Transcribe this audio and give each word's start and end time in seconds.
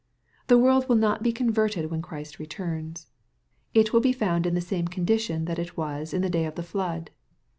The 0.47 0.57
world 0.57 0.89
will 0.89 0.95
not 0.95 1.21
be 1.21 1.31
converted 1.31 1.91
when 1.91 2.01
Christ 2.01 2.39
returns. 2.39 3.05
It 3.75 3.93
will 3.93 3.99
be 4.01 4.11
found 4.13 4.47
in 4.47 4.55
the 4.55 4.59
same 4.59 4.87
condition 4.87 5.45
that 5.45 5.59
it 5.59 5.77
was 5.77 6.11
in 6.11 6.23
the 6.23 6.27
day 6.27 6.45
of 6.45 6.55
the 6.55 6.63
flood. 6.63 7.11